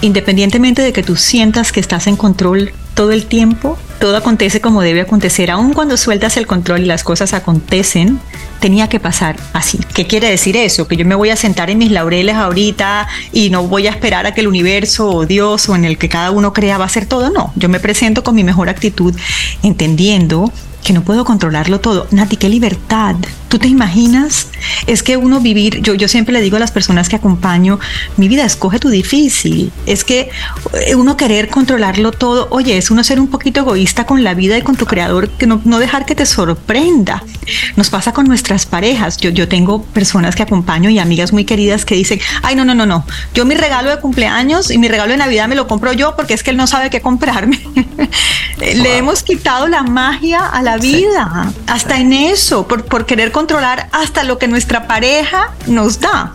independientemente 0.00 0.82
de 0.82 0.92
que 0.92 1.02
tú 1.02 1.16
sientas 1.16 1.72
que 1.72 1.80
estás 1.80 2.06
en 2.06 2.16
control 2.16 2.72
todo 2.94 3.12
el 3.12 3.26
tiempo, 3.26 3.78
todo 4.00 4.16
acontece 4.16 4.60
como 4.60 4.82
debe 4.82 5.02
acontecer, 5.02 5.50
aun 5.50 5.72
cuando 5.72 5.96
sueltas 5.96 6.36
el 6.36 6.46
control 6.46 6.80
y 6.80 6.84
las 6.86 7.04
cosas 7.04 7.32
acontecen, 7.32 8.18
tenía 8.60 8.88
que 8.88 9.00
pasar 9.00 9.36
así. 9.52 9.78
¿Qué 9.94 10.06
quiere 10.06 10.28
decir 10.28 10.56
eso? 10.56 10.88
Que 10.88 10.96
yo 10.96 11.06
me 11.06 11.14
voy 11.14 11.30
a 11.30 11.36
sentar 11.36 11.70
en 11.70 11.78
mis 11.78 11.90
laureles 11.90 12.34
ahorita 12.34 13.08
y 13.32 13.50
no 13.50 13.66
voy 13.66 13.86
a 13.86 13.90
esperar 13.90 14.26
a 14.26 14.34
que 14.34 14.40
el 14.40 14.48
universo 14.48 15.08
o 15.08 15.24
Dios 15.24 15.68
o 15.68 15.76
en 15.76 15.84
el 15.84 15.96
que 15.96 16.08
cada 16.08 16.30
uno 16.30 16.52
crea 16.52 16.78
va 16.78 16.84
a 16.84 16.86
hacer 16.88 17.06
todo. 17.06 17.30
No, 17.30 17.52
yo 17.56 17.68
me 17.68 17.80
presento 17.80 18.22
con 18.22 18.34
mi 18.34 18.44
mejor 18.44 18.68
actitud, 18.68 19.14
entendiendo 19.62 20.52
que 20.84 20.92
no 20.92 21.02
puedo 21.02 21.24
controlarlo 21.24 21.80
todo. 21.80 22.06
Nati, 22.10 22.36
qué 22.36 22.48
libertad. 22.48 23.16
¿Tú 23.52 23.58
te 23.58 23.68
imaginas? 23.68 24.46
Es 24.86 25.02
que 25.02 25.18
uno 25.18 25.38
vivir, 25.40 25.82
yo, 25.82 25.92
yo 25.92 26.08
siempre 26.08 26.32
le 26.32 26.40
digo 26.40 26.56
a 26.56 26.58
las 26.58 26.70
personas 26.70 27.10
que 27.10 27.16
acompaño, 27.16 27.78
mi 28.16 28.26
vida, 28.26 28.46
escoge 28.46 28.78
tu 28.78 28.88
difícil. 28.88 29.70
Es 29.84 30.04
que 30.04 30.30
eh, 30.86 30.94
uno 30.94 31.18
querer 31.18 31.50
controlarlo 31.50 32.12
todo, 32.12 32.48
oye, 32.48 32.78
es 32.78 32.90
uno 32.90 33.04
ser 33.04 33.20
un 33.20 33.28
poquito 33.28 33.60
egoísta 33.60 34.06
con 34.06 34.24
la 34.24 34.32
vida 34.32 34.56
y 34.56 34.62
con 34.62 34.76
tu 34.76 34.86
creador, 34.86 35.28
que 35.28 35.46
no, 35.46 35.60
no 35.66 35.80
dejar 35.80 36.06
que 36.06 36.14
te 36.14 36.24
sorprenda. 36.24 37.24
Nos 37.76 37.90
pasa 37.90 38.14
con 38.14 38.26
nuestras 38.26 38.64
parejas. 38.64 39.18
Yo, 39.18 39.28
yo 39.28 39.46
tengo 39.46 39.82
personas 39.82 40.34
que 40.34 40.44
acompaño 40.44 40.88
y 40.88 40.98
amigas 40.98 41.34
muy 41.34 41.44
queridas 41.44 41.84
que 41.84 41.94
dicen, 41.94 42.20
ay, 42.42 42.56
no, 42.56 42.64
no, 42.64 42.74
no, 42.74 42.86
no, 42.86 43.04
yo 43.34 43.44
mi 43.44 43.54
regalo 43.54 43.90
de 43.90 43.98
cumpleaños 43.98 44.70
y 44.70 44.78
mi 44.78 44.88
regalo 44.88 45.10
de 45.10 45.18
Navidad 45.18 45.46
me 45.46 45.56
lo 45.56 45.66
compro 45.66 45.92
yo 45.92 46.16
porque 46.16 46.32
es 46.32 46.42
que 46.42 46.52
él 46.52 46.56
no 46.56 46.66
sabe 46.66 46.88
qué 46.88 47.02
comprarme. 47.02 47.60
Le 48.56 48.96
hemos 48.96 49.22
quitado 49.22 49.68
la 49.68 49.82
magia 49.82 50.46
a 50.46 50.62
la 50.62 50.78
vida, 50.78 51.52
hasta 51.66 51.98
en 51.98 52.14
eso, 52.14 52.66
por, 52.66 52.84
por 52.84 53.04
querer 53.04 53.30
controlar 53.30 53.41
hasta 53.92 54.24
lo 54.24 54.38
que 54.38 54.48
nuestra 54.48 54.86
pareja 54.86 55.50
nos 55.66 56.00
da. 56.00 56.34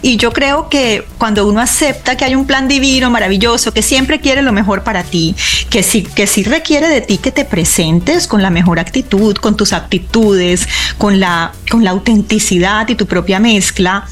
Y 0.00 0.16
yo 0.16 0.32
creo 0.32 0.68
que 0.70 1.06
cuando 1.18 1.46
uno 1.46 1.60
acepta 1.60 2.16
que 2.16 2.24
hay 2.24 2.34
un 2.34 2.46
plan 2.46 2.66
divino, 2.66 3.10
maravilloso, 3.10 3.72
que 3.72 3.82
siempre 3.82 4.20
quiere 4.20 4.40
lo 4.40 4.52
mejor 4.52 4.82
para 4.82 5.02
ti, 5.02 5.36
que 5.68 5.82
sí, 5.82 6.02
que 6.02 6.26
sí 6.26 6.44
requiere 6.44 6.88
de 6.88 7.02
ti 7.02 7.18
que 7.18 7.30
te 7.30 7.44
presentes 7.44 8.26
con 8.26 8.40
la 8.40 8.50
mejor 8.50 8.78
actitud, 8.78 9.36
con 9.36 9.56
tus 9.56 9.74
aptitudes, 9.74 10.66
con 10.96 11.20
la, 11.20 11.52
con 11.70 11.84
la 11.84 11.90
autenticidad 11.90 12.88
y 12.88 12.94
tu 12.94 13.06
propia 13.06 13.38
mezcla, 13.38 14.06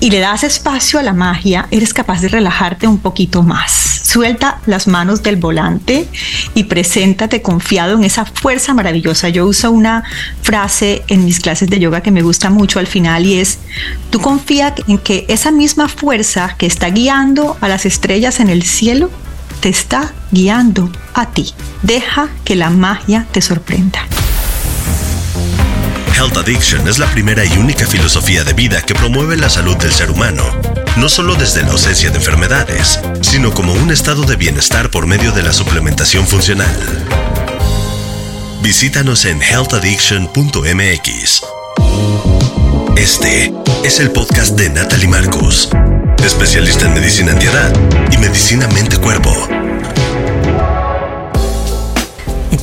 y 0.00 0.10
le 0.10 0.20
das 0.20 0.42
espacio 0.42 0.98
a 0.98 1.02
la 1.02 1.12
magia, 1.12 1.68
eres 1.70 1.92
capaz 1.92 2.20
de 2.20 2.28
relajarte 2.28 2.86
un 2.86 2.98
poquito 2.98 3.42
más. 3.42 3.93
Suelta 4.14 4.60
las 4.66 4.86
manos 4.86 5.24
del 5.24 5.34
volante 5.34 6.06
y 6.54 6.62
preséntate 6.62 7.42
confiado 7.42 7.96
en 7.96 8.04
esa 8.04 8.24
fuerza 8.24 8.72
maravillosa. 8.72 9.28
Yo 9.28 9.44
uso 9.44 9.72
una 9.72 10.04
frase 10.40 11.02
en 11.08 11.24
mis 11.24 11.40
clases 11.40 11.68
de 11.68 11.80
yoga 11.80 12.00
que 12.00 12.12
me 12.12 12.22
gusta 12.22 12.48
mucho 12.48 12.78
al 12.78 12.86
final 12.86 13.26
y 13.26 13.40
es, 13.40 13.58
tú 14.10 14.20
confía 14.20 14.72
en 14.86 14.98
que 14.98 15.26
esa 15.28 15.50
misma 15.50 15.88
fuerza 15.88 16.54
que 16.56 16.66
está 16.66 16.90
guiando 16.90 17.56
a 17.60 17.66
las 17.66 17.86
estrellas 17.86 18.38
en 18.38 18.50
el 18.50 18.62
cielo 18.62 19.10
te 19.58 19.68
está 19.68 20.12
guiando 20.30 20.92
a 21.12 21.30
ti. 21.30 21.52
Deja 21.82 22.28
que 22.44 22.54
la 22.54 22.70
magia 22.70 23.26
te 23.32 23.40
sorprenda. 23.40 23.98
Health 26.16 26.36
Addiction 26.36 26.86
es 26.86 26.98
la 26.98 27.10
primera 27.10 27.44
y 27.44 27.58
única 27.58 27.86
filosofía 27.86 28.44
de 28.44 28.52
vida 28.52 28.80
que 28.82 28.94
promueve 28.94 29.36
la 29.36 29.50
salud 29.50 29.76
del 29.76 29.92
ser 29.92 30.12
humano, 30.12 30.44
no 30.96 31.08
solo 31.08 31.34
desde 31.34 31.62
la 31.62 31.72
ausencia 31.72 32.10
de 32.10 32.18
enfermedades, 32.18 33.00
sino 33.20 33.52
como 33.52 33.63
un 33.84 33.90
estado 33.90 34.24
de 34.24 34.36
bienestar 34.36 34.90
por 34.90 35.06
medio 35.06 35.32
de 35.32 35.42
la 35.42 35.52
suplementación 35.52 36.26
funcional. 36.26 36.74
Visítanos 38.62 39.26
en 39.26 39.42
healthaddiction.mx. 39.42 41.42
Este 42.96 43.52
es 43.84 44.00
el 44.00 44.10
podcast 44.10 44.58
de 44.58 44.70
Natalie 44.70 45.08
Marcos, 45.08 45.68
especialista 46.24 46.86
en 46.86 46.94
medicina 46.94 47.32
antiedad 47.32 47.74
y 48.10 48.16
medicina 48.16 48.66
mente-cuerpo 48.68 49.30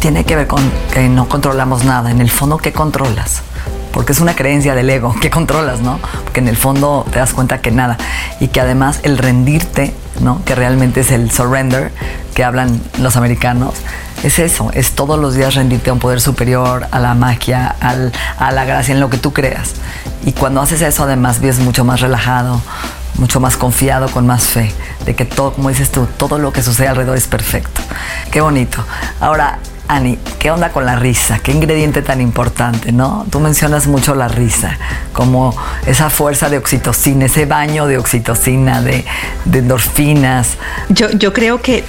tiene 0.01 0.24
que 0.24 0.36
ver 0.36 0.48
con 0.48 0.63
que 0.92 1.08
no 1.08 1.30
controlamos 1.30 1.86
nada. 1.86 2.10
En 2.10 2.22
el 2.22 2.32
fondo, 2.32 2.58
¿qué 2.58 2.74
controlas? 2.74 3.44
Porque 3.94 4.13
es 4.13 4.20
una 4.20 4.36
creencia 4.36 4.74
del 4.74 4.90
ego, 4.90 5.16
¿qué 5.22 5.30
controlas, 5.30 5.80
no? 5.80 6.00
Porque 6.24 6.40
en 6.40 6.48
el 6.48 6.58
fondo 6.58 7.06
te 7.12 7.20
das 7.20 7.34
cuenta 7.34 7.62
que 7.62 7.70
nada. 7.70 7.98
Y 8.40 8.48
que 8.48 8.60
además 8.60 9.00
el 9.04 9.20
rendirte, 9.20 9.94
¿no? 10.22 10.44
Que 10.46 10.56
realmente 10.56 11.01
es 11.01 11.12
el 11.12 11.32
surrender 11.32 11.92
que 12.34 12.44
hablan 12.44 12.82
los 13.00 13.18
americanos, 13.18 13.74
es 14.24 14.40
eso, 14.40 14.72
es 14.74 14.92
todos 14.92 15.20
los 15.20 15.34
días 15.36 15.56
rendirte 15.56 15.90
a 15.90 15.94
un 15.94 16.00
poder 16.00 16.22
superior, 16.22 16.88
a 16.92 17.00
la 17.00 17.13
magia, 17.13 17.75
a 17.80 18.51
la 18.51 18.66
gracia, 18.66 18.94
en 18.94 19.00
lo 19.00 19.10
que 19.10 19.18
tú 19.18 19.34
creas. 19.34 19.74
Y 20.24 20.34
cuando 20.34 20.62
haces 20.62 20.82
eso, 20.82 21.04
además, 21.04 21.42
vives 21.42 21.60
mucho 21.60 21.84
más 21.84 22.01
relajado, 22.01 22.62
mucho 23.16 23.40
más 23.40 23.58
confiado, 23.58 24.10
con 24.10 24.28
más 24.28 24.44
fe, 24.44 24.72
de 25.06 25.16
que 25.16 25.25
todo, 25.25 25.54
como 25.54 25.70
dices 25.70 25.92
tú, 25.92 26.08
todo 26.18 26.38
lo 26.38 26.54
que 26.54 26.62
sucede 26.62 26.88
alrededor 26.88 27.18
es 27.18 27.28
perfecto. 27.28 27.82
Qué 28.32 28.42
bonito. 28.42 28.84
Ahora, 29.20 29.60
Ani, 29.91 30.17
¿qué 30.39 30.51
onda 30.51 30.71
con 30.71 30.86
la 30.86 30.95
risa? 30.95 31.39
¿Qué 31.39 31.51
ingrediente 31.51 32.01
tan 32.01 32.21
importante, 32.21 32.93
no? 32.93 33.25
Tú 33.29 33.41
mencionas 33.41 33.88
mucho 33.88 34.15
la 34.15 34.29
risa, 34.29 34.77
como 35.12 35.53
esa 35.86 36.10
fuerza 36.10 36.50
de 36.50 36.57
oxitocina, 36.57 37.25
ese 37.25 37.45
baño 37.45 37.86
de 37.88 37.98
oxitocina, 37.98 38.81
de, 38.81 39.03
endorfinas. 39.51 40.51
Yo, 40.88 41.33
creo 41.33 41.62
que 41.62 41.83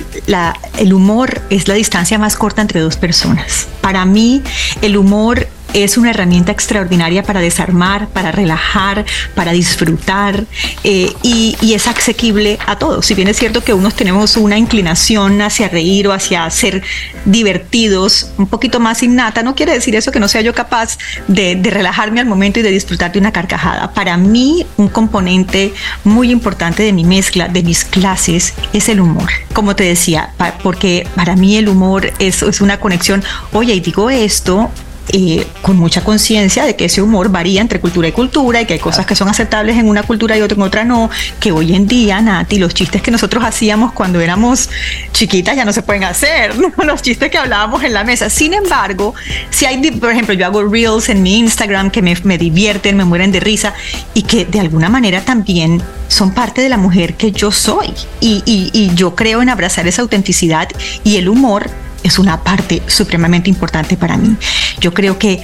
el 0.79 0.93
humor 0.93 1.43
es 1.49 1.69
la 1.69 1.75
distancia 1.75 2.19
más 2.19 2.35
corta 2.35 2.61
entre 2.61 2.81
dos 2.81 2.97
personas. 2.97 3.69
Para 3.81 4.05
mí, 4.05 4.43
el 4.81 4.97
humor 4.97 5.47
es 5.75 5.97
una 5.97 6.11
herramienta 6.11 6.53
extraordinaria 6.53 7.23
para 7.23 7.41
desarmar, 7.41 8.09
para 8.09 8.33
relajar, 8.33 9.05
para 9.35 9.53
disfrutar 9.53 10.45
eh, 10.85 11.13
y, 11.23 11.57
es 11.73 11.87
asequible 11.87 12.59
a 12.67 12.77
todos. 12.77 13.07
Si 13.07 13.15
bien 13.15 13.29
es 13.29 13.39
cierto 13.39 13.65
que 13.65 13.73
unos 13.73 13.95
tenemos 13.95 14.37
una 14.37 14.59
inclinación 14.59 15.41
hacia 15.41 15.69
reír 15.69 16.07
o 16.09 16.13
hacia 16.13 16.49
ser 16.51 16.83
divertidos 17.25 18.31
un 18.37 18.47
poquito 18.47 18.79
más 18.79 19.03
innata, 19.03 19.43
no 19.43 19.55
quiere 19.55 19.73
decir 19.73 19.97
eso 19.97 20.13
que 20.13 20.21
no 20.21 20.29
sea 20.29 20.43
yo 20.43 20.55
capaz 20.55 20.99
de, 21.29 21.59
relajarme 21.63 22.21
al 22.21 22.27
momento 22.27 22.61
y 22.61 22.63
de 22.63 22.71
disfrutar 22.71 23.13
de 23.13 23.19
una 23.19 23.33
carcajada. 23.33 23.95
Para 23.95 24.17
mí, 24.19 24.67
un 24.77 24.89
componente 24.89 25.73
muy 26.05 26.31
importante 26.31 26.83
de 26.83 26.93
mi 26.93 27.05
mezcla, 27.05 27.49
de 27.49 27.63
mis 27.63 27.85
clases, 27.85 28.53
es 28.75 28.89
el 28.91 29.01
humor. 29.01 29.31
Como 29.55 29.75
te 29.75 29.85
decía, 29.85 30.35
porque 30.63 31.07
para 31.15 31.37
mí 31.37 31.57
el 31.57 31.69
humor 31.69 32.13
es, 32.19 32.43
es 32.43 32.61
una 32.61 32.79
conexión, 32.79 33.25
oye, 33.53 33.75
y 33.75 33.81
digo 33.81 34.11
esto, 34.11 34.71
eh, 35.13 35.47
con 35.61 35.77
mucha 35.77 36.03
conciencia 36.03 36.65
de 36.65 36.75
que 36.75 36.87
ese 36.87 37.03
humor 37.03 37.31
varía 37.31 37.61
entre 37.61 37.81
cultura 37.81 38.09
y 38.09 38.13
cultura 38.13 38.61
y 38.61 38.67
que 38.67 38.75
hay 38.75 38.79
cosas 38.79 39.05
que 39.05 39.15
son 39.15 39.29
aceptables 39.29 39.77
en 39.77 39.89
una 39.89 40.03
cultura 40.03 40.39
y 40.39 40.41
otra 40.41 40.57
en 40.57 40.63
otra 40.63 40.85
no, 40.85 41.11
que 41.39 41.53
hoy 41.53 41.75
en 41.75 41.87
día, 41.87 42.21
Nati, 42.21 42.59
los 42.59 42.73
chistes 42.73 43.03
que 43.03 43.11
nosotros 43.11 43.45
hacíamos 43.45 43.93
cuando 43.93 44.21
éramos 44.21 44.71
chiquitas 45.13 45.55
ya 45.55 45.65
no 45.65 45.73
se 45.73 45.83
pueden 45.83 46.05
hacer, 46.05 46.55
los 46.85 47.03
chistes 47.03 47.31
que 47.31 47.39
hablábamos 47.39 47.85
en 47.85 47.93
la 47.93 48.05
mesa. 48.05 48.31
Sin 48.31 48.55
embargo, 48.55 49.15
si 49.51 49.67
hay, 49.67 49.91
por 49.93 50.11
ejemplo, 50.11 50.35
yo 50.35 50.47
hago 50.47 50.65
reels 50.65 51.09
en 51.09 51.23
mi 51.23 51.39
Instagram 51.39 51.91
que 51.91 52.03
me, 52.03 52.17
me 52.25 52.39
divierten, 52.39 52.97
me 52.97 53.05
mueren 53.05 53.33
de 53.33 53.41
risa 53.41 53.75
y 54.15 54.23
que 54.23 54.47
de 54.47 54.61
alguna 54.61 54.89
manera 54.89 55.21
también 55.21 55.83
son 56.09 56.33
parte 56.33 56.63
de 56.63 56.69
la 56.69 56.79
mujer 56.79 57.15
que 57.15 57.33
yo 57.33 57.53
soy. 57.53 57.93
Y, 58.21 58.43
y, 58.47 58.71
y 58.73 58.95
yo 58.95 59.15
creo 59.15 59.43
en 59.43 59.49
abrazar 59.49 59.87
esa 59.87 60.03
autenticidad 60.03 60.69
y 61.05 61.17
el 61.17 61.29
humor 61.29 61.71
es 62.03 62.19
una 62.19 62.43
parte 62.43 62.83
supremamente 62.87 63.51
importante 63.51 63.97
para 63.97 64.17
mí. 64.17 64.37
Yo 64.81 64.93
creo 64.93 65.19
que 65.19 65.43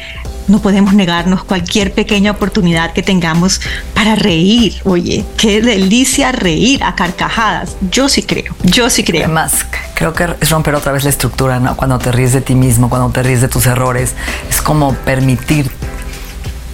no 0.48 0.60
podemos 0.60 0.94
negarnos 0.94 1.44
cualquier 1.44 1.92
pequeña 1.92 2.32
oportunidad 2.32 2.92
que 2.92 3.02
tengamos 3.02 3.60
para 3.94 4.16
reír. 4.16 4.80
Oye, 4.84 5.24
qué 5.36 5.60
delicia 5.60 6.32
reír 6.32 6.82
a 6.82 6.94
carcajadas. 6.94 7.76
Yo 7.90 8.08
sí 8.08 8.22
creo, 8.22 8.54
yo 8.62 8.88
sí 8.90 9.04
creo. 9.04 9.24
Además, 9.24 9.66
creo 9.94 10.14
que 10.14 10.26
es 10.40 10.50
romper 10.50 10.74
otra 10.74 10.92
vez 10.92 11.04
la 11.04 11.10
estructura, 11.10 11.60
¿no? 11.60 11.76
Cuando 11.76 11.98
te 11.98 12.10
ríes 12.10 12.32
de 12.32 12.40
ti 12.40 12.54
mismo, 12.54 12.88
cuando 12.88 13.10
te 13.10 13.22
ríes 13.22 13.42
de 13.42 13.48
tus 13.48 13.66
errores, 13.66 14.14
es 14.48 14.60
como 14.62 14.94
permitir 14.94 15.70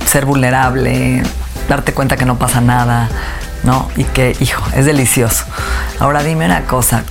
ser 0.07 0.25
vulnerable, 0.25 1.23
darte 1.69 1.93
cuenta 1.93 2.17
que 2.17 2.25
no 2.25 2.39
pasa 2.39 2.61
nada, 2.61 3.09
¿no? 3.65 3.89
Y 3.97 4.05
que, 4.05 4.37
hijo, 4.39 4.63
es 4.77 4.87
delicioso. 4.87 5.45
Ahora 5.99 6.23
dime 6.23 6.47
una 6.47 6.67
cosa, 6.67 7.03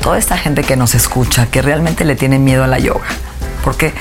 toda 0.00 0.16
esta 0.16 0.38
gente 0.38 0.62
que 0.62 0.74
nos 0.74 0.94
escucha, 0.94 1.46
que 1.46 1.60
realmente 1.60 2.06
le 2.06 2.16
tiene 2.16 2.38
miedo 2.38 2.64
a 2.64 2.66
la 2.66 2.78
yoga. 2.78 3.04
Porque 3.62 3.92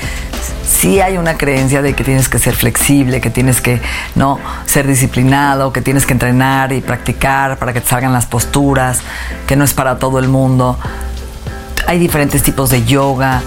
sí 0.66 1.02
hay 1.02 1.18
una 1.18 1.38
creencia 1.38 1.82
de 1.82 1.94
que 1.94 2.06
tienes 2.06 2.30
que 2.30 2.40
ser 2.40 2.56
flexible, 2.56 3.20
que 3.20 3.30
tienes 3.30 3.60
que 3.60 3.82
no 4.16 4.40
ser 4.66 4.88
disciplinado, 4.88 5.74
que 5.74 5.82
tienes 5.82 6.06
que 6.06 6.14
entrenar 6.14 6.72
y 6.72 6.80
practicar 6.80 7.58
para 7.58 7.74
que 7.74 7.82
te 7.82 7.90
salgan 7.90 8.14
las 8.14 8.26
posturas, 8.26 9.02
que 9.48 9.58
no 9.58 9.66
es 9.66 9.74
para 9.74 10.00
todo 10.00 10.18
el 10.20 10.30
mundo. 10.30 10.80
Hay 11.88 12.00
diferentes 12.00 12.42
tipos 12.42 12.70
de 12.70 12.86
yoga. 12.86 13.42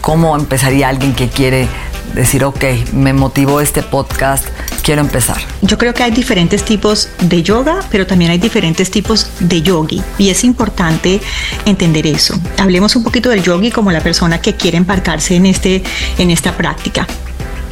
¿Cómo 0.00 0.36
empezaría 0.36 0.88
alguien 0.88 1.12
que 1.12 1.28
quiere 1.28 1.66
decir, 2.14 2.44
ok, 2.44 2.64
me 2.92 3.12
motivó 3.12 3.60
este 3.60 3.82
podcast, 3.82 4.46
quiero 4.82 5.00
empezar? 5.00 5.38
Yo 5.62 5.78
creo 5.78 5.94
que 5.94 6.02
hay 6.02 6.10
diferentes 6.10 6.64
tipos 6.64 7.08
de 7.20 7.42
yoga, 7.42 7.80
pero 7.90 8.06
también 8.06 8.30
hay 8.30 8.38
diferentes 8.38 8.90
tipos 8.90 9.28
de 9.40 9.62
yogi. 9.62 10.02
Y 10.18 10.30
es 10.30 10.44
importante 10.44 11.20
entender 11.64 12.06
eso. 12.06 12.38
Hablemos 12.58 12.96
un 12.96 13.04
poquito 13.04 13.30
del 13.30 13.42
yogi 13.42 13.70
como 13.70 13.92
la 13.92 14.00
persona 14.00 14.40
que 14.40 14.54
quiere 14.54 14.76
embarcarse 14.76 15.36
en, 15.36 15.46
este, 15.46 15.82
en 16.18 16.30
esta 16.30 16.56
práctica 16.56 17.06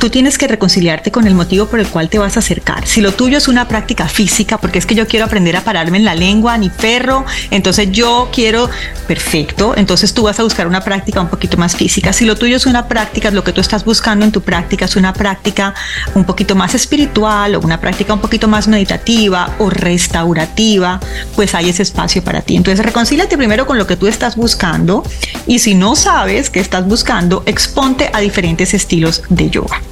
tú 0.00 0.08
tienes 0.08 0.38
que 0.38 0.48
reconciliarte 0.48 1.12
con 1.12 1.26
el 1.26 1.34
motivo 1.34 1.66
por 1.66 1.78
el 1.78 1.86
cual 1.86 2.08
te 2.08 2.18
vas 2.18 2.36
a 2.36 2.40
acercar. 2.40 2.86
Si 2.86 3.02
lo 3.02 3.12
tuyo 3.12 3.36
es 3.36 3.48
una 3.48 3.68
práctica 3.68 4.08
física, 4.08 4.56
porque 4.56 4.78
es 4.78 4.86
que 4.86 4.94
yo 4.94 5.06
quiero 5.06 5.26
aprender 5.26 5.54
a 5.56 5.60
pararme 5.60 5.98
en 5.98 6.06
la 6.06 6.14
lengua, 6.14 6.56
ni 6.56 6.70
perro, 6.70 7.26
entonces 7.50 7.92
yo 7.92 8.30
quiero, 8.32 8.70
perfecto, 9.06 9.74
entonces 9.76 10.14
tú 10.14 10.22
vas 10.22 10.40
a 10.40 10.42
buscar 10.42 10.66
una 10.66 10.80
práctica 10.80 11.20
un 11.20 11.28
poquito 11.28 11.58
más 11.58 11.76
física. 11.76 12.14
Si 12.14 12.24
lo 12.24 12.34
tuyo 12.34 12.56
es 12.56 12.64
una 12.64 12.88
práctica, 12.88 13.30
lo 13.30 13.44
que 13.44 13.52
tú 13.52 13.60
estás 13.60 13.84
buscando 13.84 14.24
en 14.24 14.32
tu 14.32 14.40
práctica 14.40 14.86
es 14.86 14.96
una 14.96 15.12
práctica 15.12 15.74
un 16.14 16.24
poquito 16.24 16.56
más 16.56 16.74
espiritual 16.74 17.54
o 17.56 17.60
una 17.60 17.78
práctica 17.78 18.14
un 18.14 18.20
poquito 18.20 18.48
más 18.48 18.68
meditativa 18.68 19.54
o 19.58 19.68
restaurativa, 19.68 20.98
pues 21.36 21.54
hay 21.54 21.68
ese 21.68 21.82
espacio 21.82 22.24
para 22.24 22.40
ti. 22.40 22.56
Entonces 22.56 22.82
reconcíliate 22.84 23.36
primero 23.36 23.66
con 23.66 23.76
lo 23.76 23.86
que 23.86 23.96
tú 23.96 24.06
estás 24.06 24.36
buscando 24.36 25.04
y 25.46 25.58
si 25.58 25.74
no 25.74 25.94
sabes 25.94 26.48
qué 26.48 26.60
estás 26.60 26.86
buscando, 26.86 27.42
exponte 27.44 28.08
a 28.14 28.20
diferentes 28.20 28.72
estilos 28.72 29.22
de 29.28 29.50
yoga. 29.50 29.82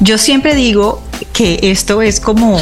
Yo 0.00 0.18
siempre 0.18 0.54
digo 0.54 1.02
que 1.32 1.58
esto 1.62 2.02
es 2.02 2.20
como, 2.20 2.60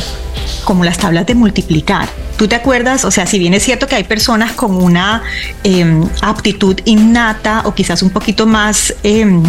como 0.64 0.84
las 0.84 0.98
tablas 0.98 1.26
de 1.26 1.34
multiplicar. 1.34 2.08
¿Tú 2.36 2.46
te 2.46 2.54
acuerdas? 2.54 3.04
O 3.04 3.10
sea, 3.10 3.26
si 3.26 3.38
bien 3.38 3.54
es 3.54 3.64
cierto 3.64 3.86
que 3.86 3.96
hay 3.96 4.04
personas 4.04 4.52
con 4.52 4.76
una 4.76 5.22
em, 5.64 6.08
aptitud 6.22 6.80
innata 6.84 7.62
o 7.64 7.74
quizás 7.74 8.02
un 8.02 8.10
poquito 8.10 8.46
más... 8.46 8.94
Em, 9.02 9.42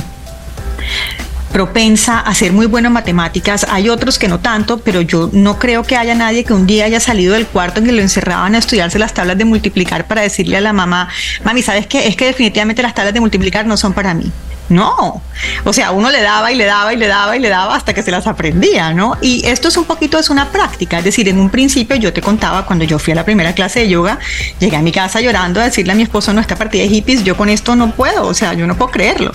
propensa 1.51 2.20
a 2.20 2.34
ser 2.36 2.53
muy 2.53 2.68
bueno 2.68 2.88
en 2.88 2.94
matemáticas, 2.94 3.65
hay 3.70 3.89
otros 3.89 4.20
que 4.20 4.27
no 4.27 4.39
tanto, 4.39 4.79
pero 4.79 5.01
yo 5.01 5.29
no 5.34 5.58
creo 5.58 5.84
que 5.84 5.98
haya 5.98 6.13
nadie 6.15 6.44
que 6.44 6.53
un 6.53 6.68
día 6.68 6.86
haya 6.86 7.00
salido 7.00 7.34
del 7.34 7.48
cuarto 7.48 7.79
en 7.79 7.88
que 7.88 7.91
lo 7.91 8.01
encerraban 8.01 8.56
a 8.56 8.60
estudiarse 8.60 9.00
las 9.00 9.13
tablas 9.13 9.38
de 9.38 9.46
multiplicar 9.46 10.08
para 10.08 10.22
decirle 10.22 10.58
a 10.58 10.62
la 10.62 10.74
mamá, 10.74 11.10
mami, 11.44 11.62
¿sabes 11.62 11.88
qué? 11.88 12.08
Es 12.08 12.15
que 12.15 12.25
definitivamente 12.25 12.84
las 12.84 12.94
tablas 12.94 13.13
de 13.13 13.20
multiplicar 13.20 13.65
no 13.65 13.77
son 13.77 13.94
para 13.94 14.13
mí. 14.13 14.32
No, 14.70 15.22
o 15.64 15.74
sea, 15.74 15.92
uno 15.92 16.12
le 16.12 16.22
daba 16.22 16.52
y 16.52 16.56
le 16.56 16.66
daba 16.66 16.94
y 16.94 16.98
le 16.98 17.08
daba 17.08 17.36
y 17.36 17.40
le 17.40 17.50
daba 17.50 17.76
hasta 17.76 17.94
que 17.94 18.04
se 18.04 18.12
las 18.12 18.28
aprendía, 18.28 18.94
¿no? 18.94 19.18
Y 19.22 19.46
esto 19.48 19.68
es 19.68 19.78
un 19.78 19.86
poquito, 19.86 20.20
es 20.20 20.30
una 20.30 20.52
práctica, 20.52 21.00
es 21.00 21.04
decir, 21.04 21.28
en 21.28 21.40
un 21.40 21.50
principio 21.50 21.96
yo 21.96 22.14
te 22.14 22.22
contaba 22.22 22.66
cuando 22.66 22.86
yo 22.86 23.00
fui 23.00 23.14
a 23.14 23.16
la 23.16 23.26
primera 23.26 23.54
clase 23.54 23.80
de 23.80 23.90
yoga, 23.90 24.20
llegué 24.60 24.76
a 24.76 24.82
mi 24.82 24.92
casa 24.92 25.22
llorando 25.22 25.60
a 25.60 25.64
decirle 25.64 25.94
a 25.94 25.96
mi 25.96 26.04
esposo, 26.04 26.34
no, 26.34 26.42
esta 26.42 26.56
partida 26.56 26.84
de 26.84 26.90
hippies, 26.90 27.24
yo 27.24 27.36
con 27.36 27.50
esto 27.50 27.76
no 27.76 27.92
puedo, 27.92 28.28
o 28.28 28.34
sea, 28.34 28.54
yo 28.54 28.68
no 28.68 28.78
puedo 28.78 28.92
creerlo, 28.92 29.32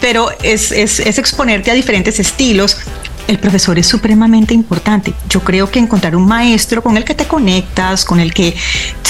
pero 0.00 0.30
es, 0.42 0.72
es, 0.72 0.98
es 0.98 1.18
exponerte 1.18 1.70
a 1.70 1.74
diferentes 1.74 2.18
estilos, 2.18 2.78
el 3.28 3.38
profesor 3.38 3.78
es 3.78 3.86
supremamente 3.86 4.52
importante. 4.54 5.14
Yo 5.28 5.40
creo 5.40 5.70
que 5.70 5.78
encontrar 5.78 6.16
un 6.16 6.26
maestro 6.26 6.82
con 6.82 6.96
el 6.96 7.04
que 7.04 7.14
te 7.14 7.26
conectas, 7.26 8.04
con 8.04 8.20
el 8.20 8.34
que 8.34 8.56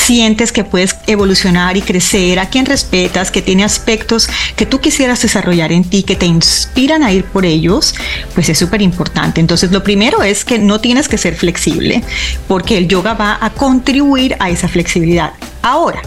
sientes 0.02 0.52
que 0.52 0.64
puedes 0.64 0.97
evolucionar 1.06 1.76
y 1.76 1.82
crecer, 1.82 2.38
a 2.38 2.49
quien 2.49 2.66
respetas, 2.66 3.30
que 3.30 3.42
tiene 3.42 3.64
aspectos 3.64 4.28
que 4.56 4.66
tú 4.66 4.80
quisieras 4.80 5.23
desarrollar 5.23 5.73
en 5.73 5.85
ti, 5.85 6.02
que 6.02 6.16
te 6.16 6.26
inspiran 6.26 7.02
a 7.02 7.12
ir 7.12 7.25
por 7.25 7.44
ellos, 7.44 7.94
pues 8.35 8.49
es 8.49 8.59
súper 8.59 8.82
importante. 8.82 9.40
Entonces, 9.40 9.71
lo 9.71 9.82
primero 9.82 10.23
es 10.23 10.44
que 10.44 10.59
no 10.59 10.80
tienes 10.80 11.09
que 11.09 11.18
ser 11.18 11.37
flexible, 11.37 12.02
porque 12.49 12.76
el 12.78 12.88
yoga 12.88 13.14
va 13.14 13.38
a 13.40 13.50
contribuir 13.50 14.37
a 14.40 14.50
esa 14.50 14.68
flexibilidad. 14.68 15.32
Ahora, 15.62 16.02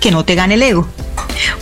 que 0.00 0.10
no 0.10 0.24
te 0.24 0.34
gane 0.34 0.54
el 0.54 0.62
ego. 0.62 0.88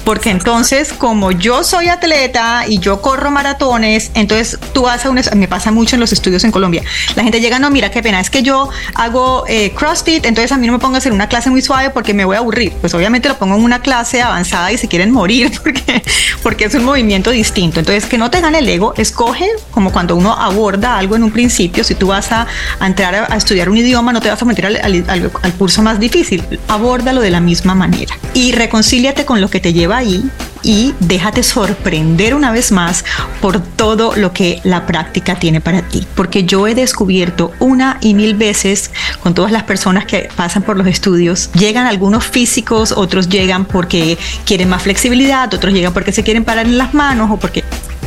Porque 0.05 0.31
entonces, 0.31 0.93
como 0.93 1.33
yo 1.33 1.65
soy 1.65 1.89
atleta 1.89 2.65
y 2.67 2.79
yo 2.79 3.01
corro 3.01 3.31
maratones, 3.31 4.11
entonces 4.15 4.59
tú 4.73 4.83
vas 4.83 5.05
a 5.05 5.11
un... 5.11 5.21
Me 5.35 5.49
pasa 5.49 5.71
mucho 5.71 5.97
en 5.97 6.01
los 6.01 6.13
estudios 6.13 6.45
en 6.45 6.51
Colombia. 6.51 6.83
La 7.17 7.23
gente 7.23 7.41
llega, 7.41 7.59
no, 7.59 7.71
mira 7.71 7.91
qué 7.91 8.03
pena, 8.03 8.21
es 8.21 8.31
que 8.31 8.43
yo 8.43 8.69
hago 8.95 9.45
eh, 9.49 9.73
CrossFit, 9.73 10.25
entonces 10.25 10.53
a 10.53 10.57
mí 10.57 10.67
no 10.67 10.73
me 10.73 10.79
pongo 10.79 10.95
a 10.97 10.99
hacer 10.99 11.13
una 11.13 11.29
clase 11.29 11.51
muy 11.51 11.63
suave 11.63 11.91
porque 11.91 12.15
me 12.15 12.25
voy 12.25 12.37
a 12.37 12.41
aburrir. 12.41 12.73
Pues 12.81 12.95
obviamente 12.95 13.29
lo 13.29 13.39
pongo 13.39 13.57
en 13.57 13.63
una 13.63 13.81
clase 13.81 14.23
avanzada 14.23 14.73
y 14.73 14.79
se 14.79 14.89
quieren 14.89 15.11
morir 15.11 15.53
porque, 15.63 16.03
porque 16.43 16.65
es 16.65 16.75
un 16.75 16.85
movimiento 16.85 17.31
distinto. 17.31 17.81
Entonces, 17.81 18.07
que 18.07 18.19
no 18.19 18.31
te 18.31 18.41
gane 18.41 18.59
el 18.59 18.69
ego, 18.69 18.95
escoge 18.97 19.47
como 19.71 19.93
cuando 19.93 20.17
uno 20.17 20.33
aborda 20.33 20.99
algo 20.99 21.17
en 21.17 21.25
un 21.25 21.31
principio, 21.31 21.85
si 21.85 21.95
tú 21.95 22.09
vas 22.09 22.31
a, 22.33 22.47
entrar 22.81 23.15
a, 23.31 23.37
estudiar 23.37 23.69
un 23.69 23.77
idioma, 23.77 24.13
no 24.13 24.21
te 24.21 24.29
vas 24.29 24.41
a 24.41 24.45
meter 24.45 24.67
al, 24.67 25.05
al 25.09 25.55
curso 25.55 25.83
más 25.83 26.01
difícil, 26.01 26.43
abórdalo 26.69 27.21
de 27.21 27.31
la 27.31 27.41
misma 27.41 27.75
manera 27.75 28.15
y 28.35 28.53
reconcíliate 28.53 29.25
con 29.25 29.41
lo 29.41 29.49
que 29.49 29.60
te 29.61 29.73
lleva 29.73 29.99
ahí 29.99 30.29
y 30.63 30.95
déjate 31.01 31.43
sorprender 31.43 32.35
una 32.35 32.51
vez 32.51 32.73
más 32.73 33.05
por 33.41 33.61
todo 33.61 34.15
lo 34.17 34.33
que 34.33 34.61
la 34.65 34.87
práctica 34.87 35.37
tiene 35.37 35.61
para 35.61 35.83
ti. 35.83 36.07
Porque 36.15 36.45
yo 36.45 36.67
he 36.67 36.75
descubierto 36.75 37.53
una 37.59 37.99
y 38.01 38.15
mil 38.15 38.35
veces 38.35 38.91
con 39.23 39.35
todas 39.35 39.53
las 39.53 39.63
personas 39.65 40.05
que 40.05 40.29
pasan 40.37 40.63
por 40.63 40.77
los 40.77 40.87
estudios, 40.87 41.51
llegan 41.53 41.87
algunos 41.87 42.25
físicos, 42.25 42.93
otros 42.93 43.29
llegan 43.29 43.65
porque 43.65 44.19
quieren 44.45 44.69
más 44.69 44.83
flexibilidad, 44.83 45.53
otros 45.53 45.73
llegan 45.73 45.93
porque 45.93 46.13
se 46.13 46.23
quieren 46.23 46.45
parar 46.45 46.67
en 46.67 46.79
las 46.79 46.95
manos 46.95 47.31
o 47.31 47.37
porque 47.37 47.65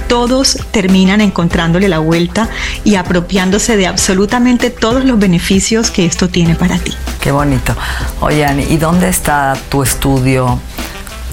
todos 0.07 0.59
terminan 0.71 1.21
encontrándole 1.21 1.87
la 1.87 1.99
vuelta 1.99 2.49
y 2.83 2.95
apropiándose 2.95 3.77
de 3.77 3.87
absolutamente 3.87 4.69
todos 4.69 5.05
los 5.05 5.17
beneficios 5.17 5.89
que 5.89 6.05
esto 6.05 6.29
tiene 6.29 6.53
para 6.55 6.77
ti. 6.77 6.93
Qué 7.19 7.31
bonito. 7.31 7.75
Oye, 8.19 8.45
¿y 8.69 8.77
dónde 8.77 9.09
está 9.09 9.57
tu 9.69 9.81
estudio? 9.81 10.59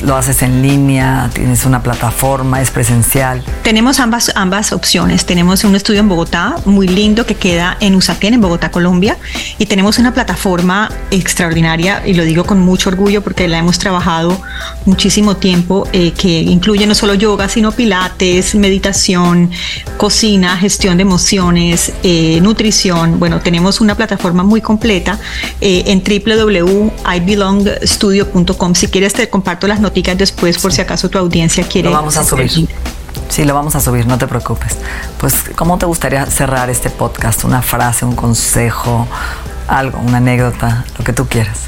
Lo 0.02 0.16
haces 0.16 0.42
en 0.42 0.62
línea, 0.62 1.28
tienes 1.32 1.64
una 1.66 1.82
plataforma, 1.82 2.62
es 2.62 2.70
presencial. 2.70 3.42
Tenemos 3.62 4.00
ambas, 4.00 4.32
ambas 4.34 4.72
opciones. 4.72 5.26
Tenemos 5.26 5.62
un 5.64 5.74
estudio 5.74 6.00
en 6.00 6.08
Bogotá 6.08 6.56
muy 6.64 6.88
lindo 6.88 7.26
que 7.26 7.34
queda 7.34 7.76
en 7.80 7.94
Usaquén, 7.94 8.32
en 8.34 8.40
Bogotá, 8.40 8.70
Colombia, 8.70 9.18
y 9.58 9.66
tenemos 9.66 9.98
una 9.98 10.14
plataforma 10.14 10.88
extraordinaria, 11.10 12.02
y 12.06 12.14
lo 12.14 12.24
digo 12.24 12.44
con 12.44 12.60
mucho 12.60 12.88
orgullo 12.88 13.20
porque 13.22 13.48
la 13.48 13.58
hemos 13.58 13.78
trabajado 13.78 14.40
muchísimo 14.86 15.36
tiempo, 15.36 15.86
eh, 15.92 16.12
que 16.12 16.40
incluye 16.40 16.86
no 16.86 16.94
solo 16.94 17.12
yoga, 17.14 17.48
sino 17.48 17.72
pilates, 17.72 18.54
meditación, 18.54 19.50
cocina, 19.96 20.56
gestión 20.56 20.96
de 20.96 21.02
emociones, 21.02 21.92
eh, 22.02 22.38
nutrición. 22.40 23.18
Bueno, 23.18 23.40
tenemos 23.40 23.80
una 23.80 23.94
plataforma 23.94 24.44
muy 24.44 24.62
completa 24.62 25.18
eh, 25.60 25.82
en 25.86 26.02
www.ibelongstudio.com. 26.02 28.74
Si 28.74 28.88
quieres 28.88 29.12
te 29.12 29.28
comparto 29.28 29.66
las 29.66 29.80
noticias 29.80 29.89
después 29.92 30.58
por 30.58 30.72
si 30.72 30.80
acaso 30.80 31.08
tu 31.08 31.18
audiencia 31.18 31.64
quiere. 31.64 31.88
Lo 31.88 31.96
vamos 31.96 32.16
a 32.16 32.24
subir. 32.24 32.68
Sí, 33.28 33.44
lo 33.44 33.54
vamos 33.54 33.76
a 33.76 33.80
subir, 33.80 34.06
no 34.06 34.18
te 34.18 34.26
preocupes. 34.26 34.76
Pues, 35.18 35.34
¿cómo 35.54 35.78
te 35.78 35.86
gustaría 35.86 36.26
cerrar 36.26 36.68
este 36.68 36.90
podcast? 36.90 37.44
¿Una 37.44 37.62
frase, 37.62 38.04
un 38.04 38.16
consejo, 38.16 39.06
algo, 39.68 40.00
una 40.00 40.18
anécdota, 40.18 40.84
lo 40.98 41.04
que 41.04 41.12
tú 41.12 41.26
quieras? 41.26 41.58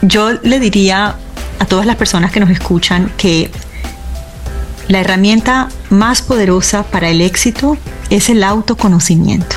Yo 0.00 0.32
le 0.42 0.60
diría 0.60 1.16
a 1.58 1.64
todas 1.66 1.84
las 1.84 1.96
personas 1.96 2.32
que 2.32 2.40
nos 2.40 2.50
escuchan 2.50 3.12
que 3.16 3.50
la 4.88 5.00
herramienta 5.00 5.68
más 5.90 6.22
poderosa 6.22 6.84
para 6.84 7.10
el 7.10 7.20
éxito 7.20 7.76
es 8.08 8.30
el 8.30 8.42
autoconocimiento. 8.42 9.56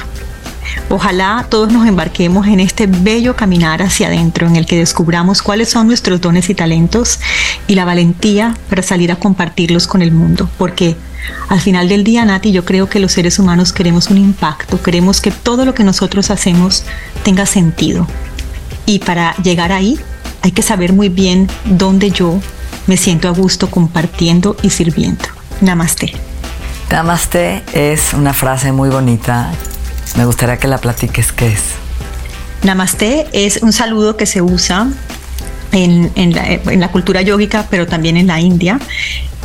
Ojalá 0.94 1.46
todos 1.48 1.72
nos 1.72 1.88
embarquemos 1.88 2.48
en 2.48 2.60
este 2.60 2.86
bello 2.86 3.38
caminar 3.38 3.82
hacia 3.82 4.08
adentro 4.08 4.46
en 4.46 4.58
el 4.58 4.66
que 4.66 4.78
descubramos 4.78 5.42
cuáles 5.42 5.70
son 5.70 5.88
nuestros 5.88 6.20
dones 6.20 6.50
y 6.50 6.54
talentos 6.54 7.22
y 7.66 7.76
la 7.76 7.86
valentía 7.86 8.58
para 8.70 8.84
salir 8.84 9.10
a 9.10 9.16
compartirlos 9.16 9.88
con 9.88 10.02
el 10.02 10.12
mundo, 10.12 10.50
porque 10.58 10.98
al 11.48 11.62
final 11.62 11.88
del 11.88 12.04
día, 12.04 12.26
Nati, 12.26 12.52
yo 12.52 12.66
creo 12.66 12.90
que 12.90 13.00
los 13.00 13.14
seres 13.14 13.40
humanos 13.40 13.72
queremos 13.72 14.10
un 14.10 14.18
impacto, 14.18 14.84
queremos 14.84 15.22
que 15.22 15.32
todo 15.32 15.64
lo 15.64 15.74
que 15.74 15.86
nosotros 15.86 16.30
hacemos 16.30 16.84
tenga 17.24 17.46
sentido. 17.46 18.06
Y 18.86 19.00
para 19.00 19.34
llegar 19.38 19.72
ahí 19.72 19.98
hay 20.42 20.52
que 20.52 20.62
saber 20.62 20.92
muy 20.92 21.08
bien 21.08 21.48
dónde 21.64 22.12
yo 22.12 22.38
me 22.88 22.98
siento 22.98 23.30
a 23.30 23.32
gusto 23.32 23.72
compartiendo 23.72 24.58
y 24.62 24.72
sirviendo. 24.72 25.24
Namaste. 25.62 26.12
Namaste 26.90 27.64
es 27.72 28.14
una 28.14 28.34
frase 28.34 28.74
muy 28.74 28.90
bonita 28.90 29.54
me 30.16 30.26
gustaría 30.26 30.58
que 30.58 30.68
la 30.68 30.78
platiques 30.78 31.32
qué 31.32 31.48
es. 31.48 31.64
Namaste 32.64 33.28
es 33.34 33.58
un 33.62 33.74
saludo 33.74 34.18
que 34.18 34.26
se 34.26 34.42
usa 34.42 34.88
en, 35.72 36.34
la, 36.80 36.92
cultura 36.92 37.22
yógica, 37.22 37.68
pero 37.70 37.88
también 37.88 38.18
en 38.18 38.28
la 38.28 38.40
India, 38.40 38.80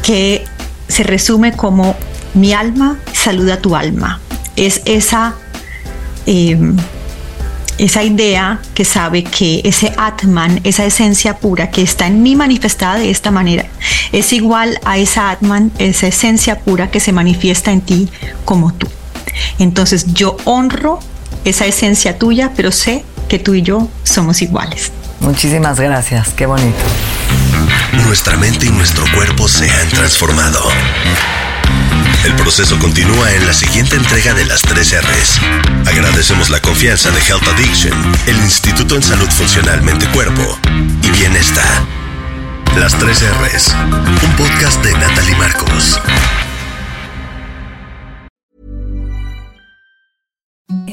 que 0.02 0.44
se 0.88 1.02
resume 1.02 1.52
como 1.52 1.96
mi 2.34 2.52
alma 2.52 2.98
saluda 3.12 3.58
tu 3.58 3.76
alma. 3.76 4.20
Es 4.56 4.82
esa, 4.84 5.34
em, 6.26 6.76
esa 7.78 8.02
idea 8.02 8.60
que 8.74 8.84
sabe 8.84 9.24
que 9.24 9.60
ese 9.64 9.92
Atman, 9.96 10.60
esa 10.64 10.84
esencia 10.84 11.38
pura 11.38 11.70
que 11.70 11.82
está 11.82 12.06
en 12.06 12.22
mí 12.22 12.36
manifestada 12.36 12.96
de 12.96 13.10
esta 13.10 13.30
manera, 13.30 13.66
es 14.12 14.32
igual 14.32 14.78
a 14.84 14.98
esa 14.98 15.30
Atman, 15.30 15.72
esa 15.78 16.08
esencia 16.08 16.58
pura 16.58 16.90
que 16.90 17.00
se 17.00 17.12
manifiesta 17.12 17.70
en 17.72 17.80
ti 17.80 18.08
como 18.44 18.72
tú. 18.72 18.88
Entonces 19.58 20.12
yo 20.14 20.36
honro 20.44 21.00
esa 21.44 21.66
esencia 21.66 22.18
tuya, 22.18 22.52
pero 22.56 22.72
sé 22.72 23.04
que 23.28 23.38
tú 23.38 23.54
y 23.54 23.62
yo 23.62 23.88
somos 24.04 24.42
iguales. 24.42 24.92
Muchísimas 25.20 25.80
gracias, 25.80 26.28
qué 26.30 26.46
bonito. 26.46 26.78
Nuestra 28.04 28.36
mente 28.36 28.66
y 28.66 28.70
nuestro 28.70 29.04
cuerpo 29.14 29.48
se 29.48 29.70
han 29.70 29.88
transformado. 29.88 30.60
El 32.24 32.34
proceso 32.34 32.78
continúa 32.78 33.32
en 33.32 33.46
la 33.46 33.52
siguiente 33.52 33.96
entrega 33.96 34.34
de 34.34 34.44
las 34.44 34.62
3 34.62 35.02
R's. 35.02 35.40
Agradecemos 35.86 36.50
la 36.50 36.60
confianza 36.60 37.10
de 37.10 37.20
Health 37.20 37.46
Addiction, 37.46 37.94
el 38.26 38.36
Instituto 38.38 38.96
en 38.96 39.02
Salud 39.02 39.30
Funcional 39.30 39.82
Mente 39.82 40.06
Cuerpo 40.08 40.58
y 41.02 41.10
Bienestar. 41.10 41.64
Las 42.76 42.98
3 42.98 43.22
R's, 43.42 43.74
un 44.24 44.32
podcast 44.36 44.82
de 44.84 44.92
Natalie 44.92 45.36
Marcos. 45.36 46.00